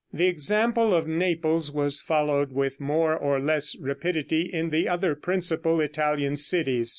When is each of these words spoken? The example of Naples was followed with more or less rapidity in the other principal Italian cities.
The 0.11 0.25
example 0.25 0.95
of 0.95 1.07
Naples 1.07 1.71
was 1.71 2.01
followed 2.01 2.51
with 2.51 2.79
more 2.81 3.15
or 3.15 3.39
less 3.39 3.77
rapidity 3.79 4.49
in 4.51 4.71
the 4.71 4.89
other 4.89 5.13
principal 5.13 5.79
Italian 5.79 6.37
cities. 6.37 6.89